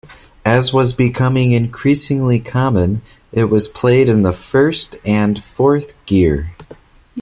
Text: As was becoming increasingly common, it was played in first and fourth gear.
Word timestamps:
As 0.45 0.73
was 0.73 0.93
becoming 0.93 1.51
increasingly 1.51 2.39
common, 2.39 3.03
it 3.31 3.51
was 3.51 3.67
played 3.67 4.09
in 4.09 4.23
first 4.33 4.95
and 5.05 5.43
fourth 5.43 5.93
gear. 6.07 6.55